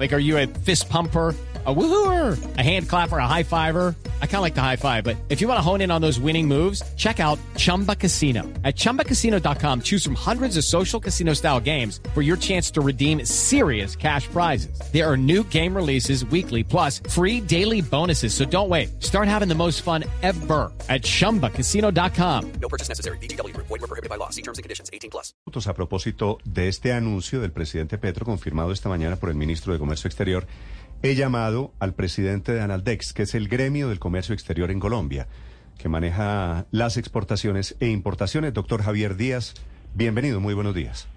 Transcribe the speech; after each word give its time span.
Like, 0.00 0.14
are 0.14 0.18
you 0.18 0.38
a 0.38 0.46
fist 0.46 0.88
pumper? 0.88 1.36
a 1.66 1.74
woohooer, 1.74 2.56
a 2.56 2.62
hand 2.62 2.88
clapper, 2.88 3.18
a 3.18 3.26
high 3.26 3.42
fiver. 3.42 3.94
I 4.22 4.26
kind 4.26 4.36
of 4.36 4.42
like 4.42 4.54
the 4.54 4.62
high 4.62 4.76
five, 4.76 5.04
but 5.04 5.16
if 5.28 5.42
you 5.42 5.48
want 5.48 5.58
to 5.58 5.62
hone 5.62 5.82
in 5.82 5.90
on 5.90 6.00
those 6.00 6.18
winning 6.18 6.48
moves, 6.48 6.82
check 6.96 7.20
out 7.20 7.38
Chumba 7.56 7.94
Casino. 7.94 8.44
At 8.64 8.76
ChumbaCasino.com, 8.76 9.82
choose 9.82 10.02
from 10.02 10.14
hundreds 10.14 10.56
of 10.56 10.64
social 10.64 10.98
casino 10.98 11.34
style 11.34 11.60
games 11.60 12.00
for 12.14 12.22
your 12.22 12.38
chance 12.38 12.70
to 12.70 12.80
redeem 12.80 13.26
serious 13.26 13.94
cash 13.94 14.26
prizes. 14.28 14.80
There 14.90 15.06
are 15.06 15.18
new 15.18 15.44
game 15.44 15.76
releases 15.76 16.24
weekly, 16.24 16.64
plus 16.64 17.02
free 17.10 17.42
daily 17.42 17.82
bonuses. 17.82 18.32
So 18.32 18.46
don't 18.46 18.70
wait. 18.70 19.02
Start 19.02 19.28
having 19.28 19.48
the 19.48 19.54
most 19.54 19.82
fun 19.82 20.04
ever 20.22 20.72
at 20.88 21.02
ChumbaCasino.com. 21.02 22.52
No 22.52 22.68
purchase 22.70 22.88
necessary. 22.88 23.18
BGW. 23.18 23.54
Void 23.54 23.68
were 23.68 23.78
prohibited 23.80 24.08
by 24.08 24.16
law. 24.16 24.30
See 24.30 24.42
terms 24.42 24.56
and 24.56 24.62
conditions. 24.62 24.88
18 24.94 25.10
plus. 25.10 25.34
A 25.66 25.74
propósito 25.74 26.38
de 26.44 26.68
este 26.68 26.92
anuncio 26.92 27.40
del 27.40 27.52
presidente 27.52 27.98
Petro, 27.98 28.24
confirmado 28.24 28.72
esta 28.72 28.88
mañana 28.88 29.16
por 29.16 29.28
el 29.28 29.34
ministro 29.34 29.74
de 29.74 29.78
Comercio 29.78 29.89
Exterior, 29.92 30.46
He 31.02 31.14
llamado 31.14 31.72
al 31.78 31.94
presidente 31.94 32.52
de 32.52 32.60
Analdex, 32.60 33.14
que 33.14 33.22
es 33.22 33.34
el 33.34 33.48
gremio 33.48 33.88
del 33.88 33.98
comercio 33.98 34.34
exterior 34.34 34.70
en 34.70 34.80
Colombia, 34.80 35.28
que 35.78 35.88
maneja 35.88 36.66
las 36.72 36.98
exportaciones 36.98 37.74
e 37.80 37.88
importaciones. 37.88 38.52
Doctor 38.52 38.82
Javier 38.82 39.16
Díaz, 39.16 39.54
bienvenido, 39.94 40.40
muy 40.40 40.52
buenos 40.52 40.74
días. 40.74 41.08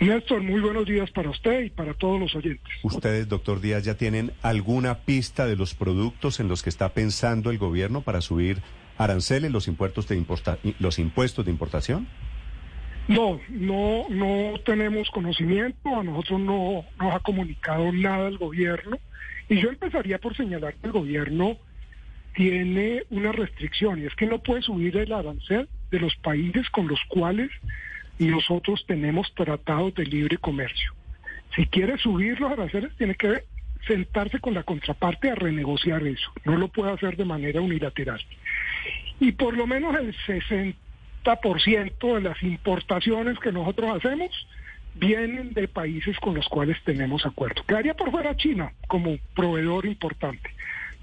Néstor, 0.00 0.42
muy 0.42 0.60
buenos 0.60 0.86
días 0.86 1.08
para 1.12 1.30
usted 1.30 1.60
y 1.60 1.70
para 1.70 1.94
todos 1.94 2.18
los 2.18 2.34
oyentes. 2.34 2.72
¿Ustedes, 2.82 3.28
doctor 3.28 3.60
Díaz, 3.60 3.84
ya 3.84 3.94
tienen 3.94 4.32
alguna 4.42 4.98
pista 4.98 5.46
de 5.46 5.54
los 5.54 5.74
productos 5.74 6.40
en 6.40 6.48
los 6.48 6.64
que 6.64 6.70
está 6.70 6.88
pensando 6.88 7.50
el 7.50 7.58
gobierno 7.58 8.00
para 8.00 8.20
subir 8.20 8.60
aranceles, 8.98 9.52
los 9.52 9.68
impuestos 9.68 10.08
de, 10.08 10.20
los 10.80 10.98
impuestos 10.98 11.44
de 11.44 11.52
importación? 11.52 12.08
No, 13.08 13.40
no, 13.48 14.06
no 14.08 14.58
tenemos 14.64 15.10
conocimiento, 15.10 15.98
a 15.98 16.04
nosotros 16.04 16.40
no 16.40 16.84
nos 16.98 17.14
ha 17.14 17.20
comunicado 17.20 17.92
nada 17.92 18.28
el 18.28 18.38
gobierno. 18.38 18.98
Y 19.48 19.60
yo 19.60 19.70
empezaría 19.70 20.18
por 20.18 20.36
señalar 20.36 20.74
que 20.74 20.86
el 20.86 20.92
gobierno 20.92 21.58
tiene 22.34 23.02
una 23.10 23.32
restricción 23.32 24.00
y 24.00 24.06
es 24.06 24.14
que 24.14 24.26
no 24.26 24.38
puede 24.38 24.62
subir 24.62 24.96
el 24.96 25.12
arancel 25.12 25.68
de 25.90 26.00
los 26.00 26.14
países 26.16 26.68
con 26.70 26.88
los 26.88 27.00
cuales 27.08 27.50
nosotros 28.18 28.84
tenemos 28.86 29.32
tratados 29.34 29.94
de 29.94 30.04
libre 30.06 30.38
comercio. 30.38 30.92
Si 31.54 31.66
quiere 31.66 31.98
subir 31.98 32.40
los 32.40 32.52
aranceles, 32.52 32.96
tiene 32.96 33.14
que 33.14 33.44
sentarse 33.86 34.38
con 34.38 34.54
la 34.54 34.62
contraparte 34.62 35.30
a 35.30 35.34
renegociar 35.34 36.06
eso. 36.06 36.32
No 36.44 36.56
lo 36.56 36.68
puede 36.68 36.92
hacer 36.92 37.16
de 37.16 37.24
manera 37.24 37.60
unilateral. 37.60 38.20
Y 39.20 39.32
por 39.32 39.56
lo 39.56 39.66
menos 39.66 39.94
el 39.96 40.14
60% 40.26 40.74
de 41.24 42.20
las 42.20 42.42
importaciones 42.42 43.38
que 43.38 43.52
nosotros 43.52 43.96
hacemos 43.96 44.30
vienen 44.94 45.52
de 45.54 45.68
países 45.68 46.18
con 46.18 46.34
los 46.34 46.46
cuales 46.48 46.76
tenemos 46.84 47.24
acuerdo. 47.24 47.62
Quedaría 47.66 47.94
por 47.94 48.10
fuera 48.10 48.36
China 48.36 48.72
como 48.88 49.16
proveedor 49.34 49.86
importante. 49.86 50.50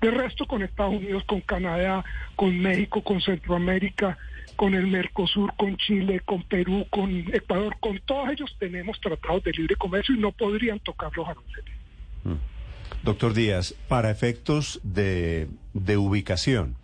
De 0.01 0.11
resto, 0.11 0.45
con 0.45 0.61
Estados 0.61 0.95
Unidos, 0.95 1.23
con 1.25 1.41
Canadá, 1.41 2.05
con 2.35 2.57
México, 2.59 3.01
con 3.01 3.19
Centroamérica, 3.21 4.17
con 4.55 4.73
el 4.73 4.87
Mercosur, 4.87 5.53
con 5.57 5.75
Chile, 5.77 6.21
con 6.21 6.43
Perú, 6.43 6.85
con 6.89 7.11
Ecuador, 7.33 7.75
con 7.79 7.99
todos 8.05 8.29
ellos 8.29 8.55
tenemos 8.59 8.99
tratados 9.01 9.43
de 9.43 9.51
libre 9.51 9.75
comercio 9.75 10.15
y 10.15 10.19
no 10.19 10.31
podrían 10.31 10.79
tocar 10.79 11.11
los 11.15 11.27
aranceles. 11.27 11.73
Mm. 12.23 12.33
Doctor 13.03 13.33
Díaz, 13.33 13.73
para 13.87 14.11
efectos 14.11 14.79
de 14.83 15.47
ubicación, 15.97 16.75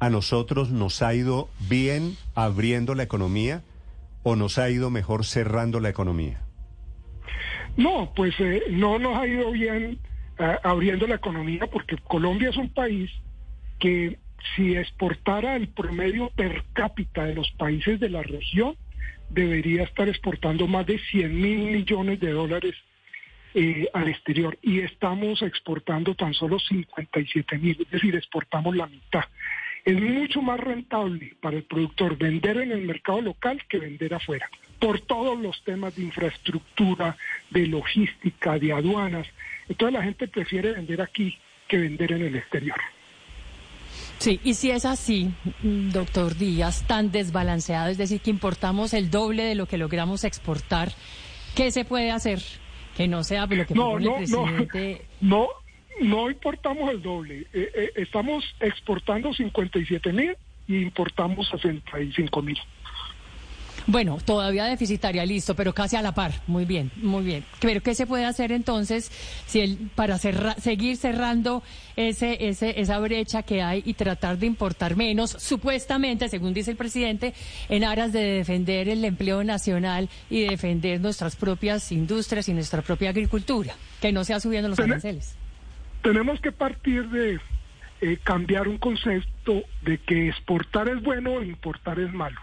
¿a 0.00 0.10
nosotros 0.10 0.70
nos 0.70 1.02
ha 1.02 1.14
ido 1.14 1.48
bien 1.68 2.16
abriendo 2.34 2.94
la 2.94 3.04
economía? 3.04 3.62
o 4.22 4.36
nos 4.36 4.58
ha 4.58 4.70
ido 4.70 4.90
mejor 4.90 5.24
cerrando 5.24 5.80
la 5.80 5.88
economía? 5.88 6.40
No, 7.76 8.12
pues 8.14 8.34
eh, 8.40 8.64
no 8.70 8.98
nos 8.98 9.16
ha 9.16 9.26
ido 9.26 9.52
bien 9.52 9.98
eh, 10.38 10.56
abriendo 10.62 11.06
la 11.06 11.14
economía 11.16 11.66
porque 11.66 11.96
Colombia 11.98 12.50
es 12.50 12.56
un 12.56 12.70
país 12.70 13.10
que 13.78 14.18
si 14.54 14.76
exportara 14.76 15.56
el 15.56 15.68
promedio 15.68 16.30
per 16.30 16.64
cápita 16.72 17.24
de 17.24 17.34
los 17.34 17.50
países 17.52 18.00
de 18.00 18.10
la 18.10 18.22
región, 18.22 18.76
debería 19.30 19.84
estar 19.84 20.08
exportando 20.08 20.66
más 20.66 20.86
de 20.86 20.98
100 20.98 21.40
mil 21.40 21.58
millones 21.70 22.20
de 22.20 22.32
dólares 22.32 22.74
eh, 23.54 23.88
al 23.94 24.08
exterior 24.08 24.58
y 24.62 24.80
estamos 24.80 25.42
exportando 25.42 26.14
tan 26.14 26.34
solo 26.34 26.58
57 26.58 27.58
mil, 27.58 27.76
es 27.80 27.90
decir, 27.90 28.14
exportamos 28.16 28.76
la 28.76 28.86
mitad. 28.86 29.24
Es 29.90 30.00
mucho 30.00 30.40
más 30.40 30.60
rentable 30.60 31.34
para 31.40 31.56
el 31.56 31.64
productor 31.64 32.16
vender 32.16 32.58
en 32.58 32.70
el 32.70 32.82
mercado 32.82 33.20
local 33.20 33.60
que 33.68 33.78
vender 33.78 34.14
afuera, 34.14 34.48
por 34.78 35.00
todos 35.00 35.36
los 35.36 35.64
temas 35.64 35.96
de 35.96 36.02
infraestructura, 36.02 37.16
de 37.50 37.66
logística, 37.66 38.56
de 38.56 38.72
aduanas. 38.72 39.26
Entonces 39.68 39.98
la 39.98 40.04
gente 40.04 40.28
prefiere 40.28 40.74
vender 40.74 41.02
aquí 41.02 41.36
que 41.66 41.78
vender 41.78 42.12
en 42.12 42.22
el 42.22 42.36
exterior. 42.36 42.78
Sí, 44.18 44.38
y 44.44 44.54
si 44.54 44.70
es 44.70 44.84
así, 44.84 45.32
doctor 45.60 46.36
Díaz, 46.36 46.84
tan 46.86 47.10
desbalanceado, 47.10 47.88
es 47.88 47.98
decir, 47.98 48.20
que 48.20 48.30
importamos 48.30 48.94
el 48.94 49.10
doble 49.10 49.42
de 49.42 49.56
lo 49.56 49.66
que 49.66 49.76
logramos 49.76 50.22
exportar, 50.22 50.92
¿qué 51.56 51.72
se 51.72 51.84
puede 51.84 52.12
hacer? 52.12 52.40
Que 52.96 53.08
no 53.08 53.24
sea 53.24 53.46
lo 53.46 53.66
que 53.66 53.74
no, 53.74 53.98
no, 53.98 54.18
el 54.18 54.18
presidente. 54.18 55.06
No, 55.20 55.38
no, 55.38 55.48
no 56.00 56.30
importamos 56.30 56.90
el 56.90 57.02
doble. 57.02 57.46
Eh, 57.52 57.70
eh, 57.74 57.92
estamos 57.96 58.44
exportando 58.60 59.32
57 59.32 60.12
mil 60.12 60.36
y 60.66 60.82
importamos 60.82 61.48
65 61.48 62.42
mil. 62.42 62.58
Bueno, 63.86 64.18
todavía 64.24 64.66
deficitaria, 64.66 65.24
listo, 65.24 65.54
pero 65.56 65.72
casi 65.72 65.96
a 65.96 66.02
la 66.02 66.12
par. 66.12 66.32
Muy 66.46 66.64
bien, 66.64 66.90
muy 66.96 67.24
bien. 67.24 67.44
Pero 67.60 67.80
¿qué 67.82 67.94
se 67.94 68.06
puede 68.06 68.24
hacer 68.24 68.52
entonces 68.52 69.10
si 69.46 69.60
el, 69.60 69.90
para 69.94 70.18
seguir 70.18 70.96
cerrando 70.96 71.62
ese, 71.96 72.48
ese, 72.48 72.80
esa 72.80 72.98
brecha 72.98 73.42
que 73.42 73.62
hay 73.62 73.82
y 73.84 73.94
tratar 73.94 74.38
de 74.38 74.46
importar 74.46 74.96
menos, 74.96 75.30
supuestamente, 75.30 76.28
según 76.28 76.54
dice 76.54 76.70
el 76.72 76.76
presidente, 76.76 77.34
en 77.68 77.84
aras 77.84 78.12
de 78.12 78.20
defender 78.20 78.88
el 78.88 79.04
empleo 79.04 79.42
nacional 79.44 80.08
y 80.28 80.42
defender 80.42 81.00
nuestras 81.00 81.34
propias 81.36 81.90
industrias 81.90 82.48
y 82.48 82.52
nuestra 82.52 82.82
propia 82.82 83.10
agricultura, 83.10 83.74
que 84.00 84.12
no 84.12 84.24
sea 84.24 84.40
subiendo 84.40 84.68
los 84.68 84.78
aranceles? 84.78 85.39
Tenemos 86.02 86.40
que 86.40 86.52
partir 86.52 87.08
de 87.08 87.40
eh, 88.00 88.18
cambiar 88.22 88.68
un 88.68 88.78
concepto 88.78 89.62
de 89.82 89.98
que 89.98 90.28
exportar 90.28 90.88
es 90.88 91.02
bueno 91.02 91.40
e 91.40 91.46
importar 91.46 91.98
es 92.00 92.12
malo. 92.12 92.40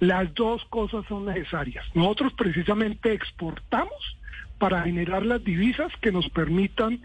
Las 0.00 0.34
dos 0.34 0.64
cosas 0.66 1.06
son 1.08 1.26
necesarias. 1.26 1.84
Nosotros 1.94 2.32
precisamente 2.34 3.12
exportamos 3.12 4.16
para 4.58 4.82
generar 4.82 5.24
las 5.24 5.42
divisas 5.44 5.92
que 6.00 6.12
nos 6.12 6.28
permitan 6.30 7.00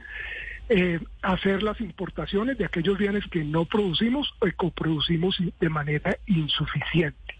eh, 0.69 0.99
hacer 1.21 1.63
las 1.63 1.79
importaciones 1.81 2.57
de 2.57 2.65
aquellos 2.65 2.97
bienes 2.97 3.25
que 3.27 3.43
no 3.43 3.65
producimos 3.65 4.33
o 4.39 4.47
coproducimos 4.55 5.37
de 5.59 5.69
manera 5.69 6.17
insuficiente. 6.25 7.30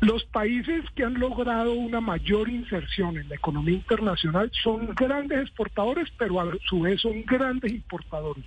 Los 0.00 0.24
países 0.24 0.84
que 0.94 1.04
han 1.04 1.14
logrado 1.14 1.72
una 1.72 2.00
mayor 2.00 2.48
inserción 2.48 3.16
en 3.16 3.28
la 3.28 3.36
economía 3.36 3.74
internacional 3.74 4.50
son 4.62 4.94
grandes 4.94 5.40
exportadores, 5.40 6.08
pero 6.18 6.40
a 6.40 6.50
su 6.68 6.80
vez 6.80 7.00
son 7.00 7.22
grandes 7.24 7.72
importadores. 7.72 8.44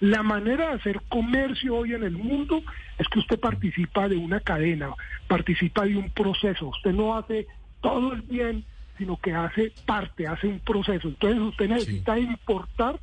La 0.00 0.22
manera 0.22 0.68
de 0.68 0.74
hacer 0.74 1.00
comercio 1.08 1.76
hoy 1.76 1.94
en 1.94 2.02
el 2.02 2.12
mundo 2.16 2.62
es 2.98 3.06
que 3.08 3.20
usted 3.20 3.38
participa 3.38 4.08
de 4.08 4.16
una 4.16 4.40
cadena, 4.40 4.94
participa 5.28 5.84
de 5.84 5.96
un 5.96 6.10
proceso. 6.10 6.68
Usted 6.68 6.92
no 6.92 7.16
hace 7.16 7.46
todo 7.80 8.12
el 8.12 8.22
bien, 8.22 8.64
sino 8.98 9.16
que 9.16 9.32
hace 9.32 9.72
parte, 9.86 10.26
hace 10.26 10.48
un 10.48 10.58
proceso. 10.60 11.08
Entonces 11.08 11.40
usted 11.40 11.68
necesita 11.68 12.18
importar, 12.18 12.98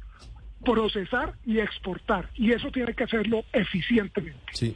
procesar 0.64 1.36
y 1.46 1.60
exportar. 1.60 2.30
Y 2.36 2.52
eso 2.52 2.70
tiene 2.70 2.94
que 2.94 3.06
hacerlo 3.06 3.46
eficientemente. 3.54 4.44
Sí. 4.52 4.76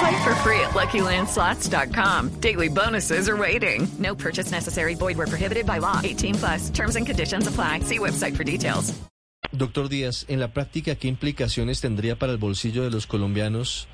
Play 0.00 0.24
for 0.24 0.34
free 0.36 0.60
at 0.60 0.70
LuckyLandSlots.com. 0.70 2.40
Daily 2.40 2.68
bonuses 2.68 3.28
are 3.28 3.36
waiting. 3.36 3.86
No 3.98 4.14
purchase 4.14 4.50
necessary. 4.50 4.94
Void 4.94 5.18
were 5.18 5.26
prohibited 5.26 5.66
by 5.66 5.78
law. 5.78 6.00
18 6.02 6.34
plus. 6.36 6.70
Terms 6.70 6.96
and 6.96 7.06
conditions 7.06 7.46
apply. 7.46 7.80
See 7.80 7.98
website 7.98 8.34
for 8.34 8.44
details. 8.44 8.94
Doctor 9.52 9.88
Díaz, 9.88 10.24
en 10.28 10.40
la 10.40 10.52
práctica, 10.52 10.94
¿qué 10.94 11.08
implicaciones 11.08 11.80
tendría 11.80 12.16
para 12.16 12.32
el 12.32 12.38
bolsillo 12.38 12.82
de 12.82 12.90
los 12.90 13.06
colombianos 13.06 13.88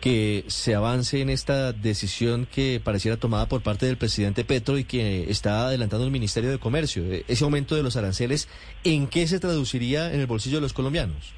que 0.00 0.44
se 0.48 0.74
avance 0.74 1.20
en 1.20 1.30
esta 1.30 1.72
decisión 1.72 2.48
que 2.50 2.80
pareciera 2.82 3.16
tomada 3.16 3.46
por 3.46 3.62
parte 3.62 3.86
del 3.86 3.98
presidente 3.98 4.44
Petro 4.44 4.78
y 4.78 4.84
que 4.84 5.30
está 5.30 5.68
adelantando 5.68 6.04
el 6.04 6.10
Ministerio 6.10 6.50
de 6.50 6.58
Comercio? 6.58 7.04
Ese 7.28 7.44
aumento 7.44 7.76
de 7.76 7.84
los 7.84 7.96
aranceles, 7.96 8.48
¿en 8.82 9.06
qué 9.06 9.28
se 9.28 9.38
traduciría 9.38 10.12
en 10.12 10.18
el 10.18 10.26
bolsillo 10.26 10.56
de 10.56 10.62
los 10.62 10.72
colombianos? 10.72 11.34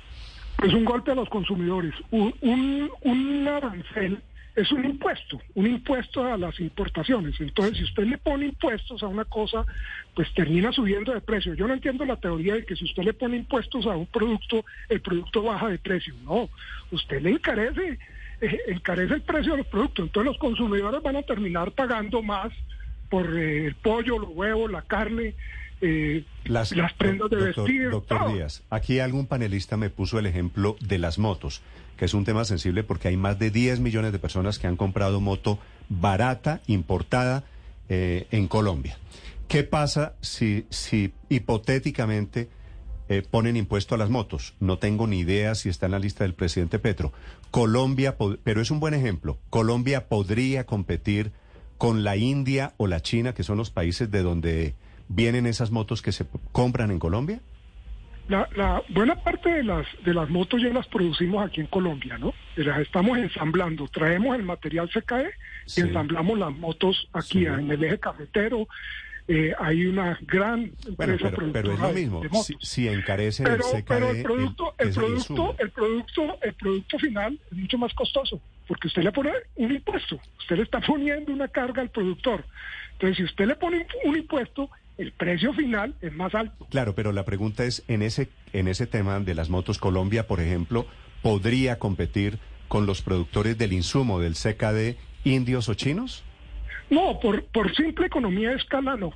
Es 0.63 0.73
un 0.73 0.85
golpe 0.85 1.11
a 1.11 1.15
los 1.15 1.29
consumidores. 1.29 1.95
Un, 2.11 3.49
arancel 3.49 4.19
es 4.57 4.71
un 4.71 4.85
impuesto, 4.85 5.41
un 5.55 5.67
impuesto 5.67 6.25
a 6.25 6.39
las 6.39 6.59
importaciones. 6.61 7.35
Entonces, 7.41 7.79
si 7.79 7.85
usted 7.85 8.05
le 8.05 8.19
pone 8.19 8.47
impuestos 8.47 9.03
a 9.03 9.09
una 9.09 9.25
cosa, 9.25 9.67
pues 10.15 10.33
termina 10.33 10.73
subiendo 10.73 11.13
de 11.13 11.21
precio. 11.21 11.55
Yo 11.55 11.67
no 11.67 11.75
entiendo 11.75 12.05
la 12.05 12.17
teoría 12.17 12.55
de 12.55 12.65
que 12.65 12.77
si 12.77 12.85
usted 12.85 13.03
le 13.03 13.15
pone 13.15 13.37
impuestos 13.37 13.85
a 13.87 13.97
un 13.97 14.07
producto, 14.07 14.65
el 14.89 15.01
producto 15.01 15.43
baja 15.43 15.69
de 15.69 15.79
precio. 15.79 16.15
No, 16.25 16.49
usted 16.93 17.21
le 17.21 17.31
encarece, 17.31 17.99
eh, 18.41 18.59
encarece 18.69 19.15
el 19.15 19.23
precio 19.23 19.53
de 19.53 19.59
los 19.59 19.67
productos. 19.67 20.07
Entonces, 20.07 20.33
los 20.33 20.39
consumidores 20.39 21.03
van 21.03 21.17
a 21.17 21.23
terminar 21.23 21.73
pagando 21.73 22.23
más 22.23 22.53
por 23.11 23.37
eh, 23.37 23.67
el 23.67 23.75
pollo, 23.75 24.19
los 24.19 24.31
huevos, 24.31 24.71
la 24.71 24.83
carne. 24.83 25.35
Eh, 25.81 26.25
las, 26.45 26.73
prendas 26.95 27.31
de 27.31 27.37
doctor, 27.37 27.65
vestir. 27.65 27.91
Doctor 27.91 28.19
todo. 28.19 28.35
Díaz, 28.35 28.63
aquí 28.71 29.01
algún 29.01 29.27
panelista 29.27 29.77
me 29.77 29.91
puso 29.91 30.19
el 30.19 30.27
ejemplo 30.27 30.77
de 30.81 30.99
las 30.99 31.19
motos, 31.19 31.63
que 31.97 32.05
es 32.05 32.15
un 32.15 32.25
tema 32.25 32.45
sensible 32.45 32.83
porque 32.83 33.09
hay 33.09 33.17
más 33.17 33.39
de 33.39 33.51
10 33.51 33.81
millones 33.81 34.13
de 34.13 34.19
personas 34.19 34.59
que 34.59 34.67
han 34.67 34.77
comprado 34.77 35.21
moto 35.21 35.59
barata, 35.89 36.61
importada 36.67 37.45
eh, 37.89 38.27
en 38.31 38.49
Colombia. 38.49 38.99
¿Qué 39.49 39.63
pasa 39.63 40.15
si, 40.21 40.67
si 40.71 41.13
hipotéticamente 41.29 42.49
eh, 43.09 43.23
ponen 43.31 43.57
impuesto 43.57 43.95
a 43.95 43.99
las 43.99 44.11
motos? 44.11 44.55
No 44.61 44.79
tengo 44.79 45.07
ni 45.07 45.21
idea 45.21 45.55
si 45.55 45.69
está 45.69 45.87
en 45.87 45.93
la 45.93 45.99
lista 45.99 46.25
del 46.25 46.35
presidente 46.35 46.79
Petro. 46.79 47.13
Colombia, 47.51 48.17
pero 48.43 48.61
es 48.61 48.71
un 48.71 48.81
buen 48.81 48.95
ejemplo. 48.95 49.39
Colombia 49.51 50.09
podría 50.09 50.65
competir 50.65 51.33
con 51.79 52.05
la 52.05 52.17
India 52.17 52.73
o 52.79 52.87
la 52.87 53.01
China, 53.01 53.35
que 53.35 53.43
son 53.43 53.59
los 53.59 53.71
países 53.71 54.11
de 54.11 54.23
donde 54.23 54.75
vienen 55.09 55.47
esas 55.47 55.71
motos 55.71 56.03
que 56.03 56.13
se 56.13 56.27
compran 56.53 56.91
en 56.91 56.99
Colombia. 56.99 57.41
La, 58.29 58.49
la 58.57 58.83
buena 58.89 59.17
parte 59.17 59.51
de 59.51 59.63
las 59.63 59.87
de 60.03 60.15
las 60.15 60.31
motos 60.31 60.63
ya 60.63 60.71
las 60.71 60.87
producimos 60.87 61.47
aquí 61.47 61.61
en 61.61 61.67
Colombia, 61.67 62.17
¿no? 62.17 62.33
Las 62.57 62.81
estamos 62.81 63.19
ensamblando, 63.19 63.87
traemos 63.89 64.35
el 64.37 64.43
material 64.45 64.89
CKE 64.89 65.31
y 65.67 65.71
Sí. 65.71 65.81
ensamblamos 65.83 66.39
las 66.39 66.51
motos 66.57 67.07
aquí 67.13 67.41
Sí. 67.41 67.47
en 67.47 67.71
el 67.71 67.85
eje 67.85 67.99
cafetero. 67.99 68.67
Eh, 69.29 69.53
hay 69.59 69.87
una 69.87 70.19
gran 70.23 70.73
Bueno, 70.97 71.15
empresa 71.15 71.35
pero, 71.37 71.53
pero 71.53 71.73
es 71.73 71.81
lo 71.81 71.89
mismo. 71.93 72.21
de. 72.21 72.29
Si, 72.43 72.55
si 72.61 72.89
encarece 72.89 73.43
pero, 73.43 73.57
el 73.57 73.83
CKD, 73.83 73.85
pero 73.89 74.11
el 74.11 74.23
producto, 74.23 74.75
el, 74.79 74.89
es 74.89 74.95
producto, 74.97 75.57
el 75.59 75.71
producto, 75.71 76.39
el 76.43 76.55
producto 76.55 76.99
final 76.99 77.39
es 77.51 77.57
mucho 77.59 77.79
más 77.79 77.93
costoso, 77.95 78.41
porque 78.69 78.89
usted 78.89 79.03
le 79.03 79.13
pone 79.13 79.33
un 79.57 79.71
impuesto, 79.75 80.19
usted 80.39 80.57
le 80.57 80.63
está 80.63 80.81
poniendo 80.81 81.31
una 81.33 81.49
carga 81.49 81.81
al 81.83 81.89
productor. 81.91 82.45
Entonces, 82.93 83.17
si 83.19 83.25
usted 83.25 83.47
le 83.47 83.57
pone 83.57 83.87
un 84.05 84.17
impuesto, 84.17 84.69
el 84.99 85.13
precio 85.13 85.53
final 85.53 85.95
es 86.01 86.13
más 86.15 86.35
alto. 86.35 86.67
Claro, 86.71 86.95
pero 86.95 87.13
la 87.13 87.25
pregunta 87.25 87.65
es, 87.65 87.85
en 87.89 88.03
ese, 88.03 88.29
en 88.53 88.69
ese 88.69 88.87
tema 88.87 89.19
de 89.21 89.35
las 89.35 89.51
motos, 89.51 89.79
Colombia, 89.79 90.27
por 90.27 90.41
ejemplo, 90.41 90.87
¿podría 91.23 91.79
competir 91.79 92.39
con 92.69 92.87
los 92.87 93.03
productores 93.03 93.59
del 93.59 93.73
insumo 93.73 94.21
del 94.21 94.35
CKD 94.35 94.97
indios 95.25 95.69
o 95.69 95.75
chinos? 95.75 96.25
No, 96.91 97.19
por, 97.21 97.45
por 97.47 97.75
simple 97.75 98.07
economía 98.07 98.51
de 98.51 98.57
escala 98.57 98.97
no. 98.97 99.13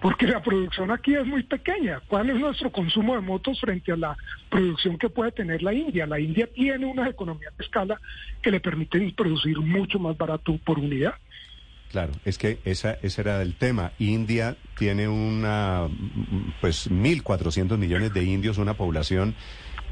Porque 0.00 0.28
la 0.28 0.40
producción 0.40 0.92
aquí 0.92 1.14
es 1.14 1.26
muy 1.26 1.42
pequeña. 1.42 2.00
¿Cuál 2.06 2.30
es 2.30 2.36
nuestro 2.36 2.70
consumo 2.70 3.16
de 3.16 3.20
motos 3.20 3.60
frente 3.60 3.90
a 3.90 3.96
la 3.96 4.16
producción 4.48 4.96
que 4.96 5.08
puede 5.08 5.32
tener 5.32 5.62
la 5.62 5.72
India? 5.72 6.06
La 6.06 6.20
India 6.20 6.48
tiene 6.54 6.86
unas 6.86 7.10
economías 7.10 7.56
de 7.56 7.64
escala 7.64 8.00
que 8.40 8.52
le 8.52 8.60
permiten 8.60 9.12
producir 9.12 9.58
mucho 9.58 9.98
más 9.98 10.16
barato 10.16 10.56
por 10.64 10.78
unidad. 10.78 11.14
Claro, 11.90 12.12
es 12.24 12.36
que 12.36 12.58
esa, 12.64 12.98
ese 13.02 13.22
era 13.22 13.40
el 13.40 13.54
tema. 13.54 13.92
India 13.98 14.56
tiene 14.78 15.08
una, 15.08 15.88
pues, 16.60 16.90
1.400 16.90 17.78
millones 17.78 18.12
de 18.12 18.24
indios, 18.24 18.58
una 18.58 18.74
población 18.74 19.34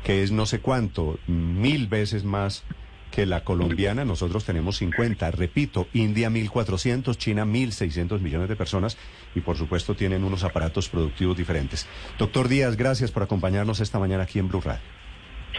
que 0.05 0.23
es 0.23 0.31
no 0.31 0.47
sé 0.47 0.61
cuánto, 0.61 1.19
mil 1.27 1.89
veces 1.89 2.23
más 2.23 2.65
que 3.11 3.27
la 3.27 3.45
colombiana. 3.45 4.05
Nosotros 4.05 4.45
tenemos 4.45 4.77
50. 4.77 5.31
Repito, 5.31 5.89
India 5.95 6.29
1.400, 6.29 7.17
China 7.17 7.45
1.600 7.45 8.21
millones 8.21 8.49
de 8.49 8.57
personas 8.57 8.99
y, 9.35 9.41
por 9.41 9.57
supuesto, 9.57 9.95
tienen 9.95 10.23
unos 10.23 10.45
aparatos 10.45 10.89
productivos 10.89 11.37
diferentes. 11.37 11.87
Doctor 12.19 12.47
Díaz, 12.49 12.77
gracias 12.77 13.11
por 13.11 13.23
acompañarnos 13.23 13.81
esta 13.81 13.99
mañana 13.99 14.25
aquí 14.25 14.39
en 14.39 14.49
Blue 14.49 14.61
Radio. 14.61 14.83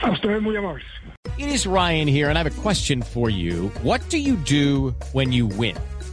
A 0.03 0.11
ustedes 0.11 0.41
muy 0.41 0.55
amables. 0.55 0.85
It 1.37 1.47
is 1.47 1.65
Ryan 1.65 2.07
here, 2.07 2.29
and 2.29 2.37
I 2.37 2.43
have 2.43 2.47
a 2.47 2.61
question 2.61 3.01
for 3.01 3.29
you. 3.29 3.71
What 3.83 4.01
do 4.09 4.17
you 4.17 4.35
do 4.35 4.95
when 5.13 5.31
you 5.31 5.47
win? 5.47 5.75